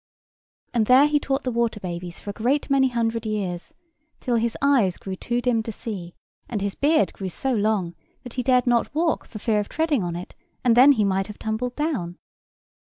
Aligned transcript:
And 0.73 0.87
there 0.87 1.05
he 1.05 1.19
taught 1.19 1.43
the 1.43 1.51
water 1.51 1.79
babies 1.79 2.19
for 2.19 2.31
a 2.31 2.33
great 2.33 2.71
many 2.71 2.87
hundred 2.87 3.23
years, 3.23 3.75
till 4.19 4.37
his 4.37 4.57
eyes 4.59 4.97
grew 4.97 5.15
too 5.15 5.41
dim 5.41 5.61
to 5.61 5.71
see, 5.71 6.15
and 6.49 6.59
his 6.59 6.73
beard 6.73 7.13
grew 7.13 7.29
so 7.29 7.53
long 7.53 7.93
that 8.23 8.33
he 8.33 8.41
dared 8.41 8.65
not 8.65 8.95
walk 8.95 9.27
for 9.27 9.37
fear 9.37 9.59
of 9.59 9.69
treading 9.69 10.01
on 10.01 10.15
it, 10.15 10.33
and 10.63 10.75
then 10.75 10.93
he 10.93 11.03
might 11.05 11.27
have 11.27 11.37
tumbled 11.37 11.75
down. 11.75 12.17